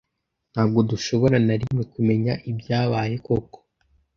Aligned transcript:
Ntabwo 0.51 0.79
dushobora 0.89 1.35
na 1.45 1.55
rimwe 1.61 1.83
kumenya 1.93 2.33
ibyabaye 2.51 3.15
koko. 3.25 3.57